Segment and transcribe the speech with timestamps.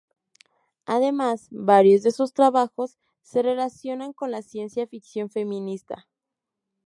[0.87, 6.07] Además, varios de sus trabajos se relacionan con la ciencia ficción feminista.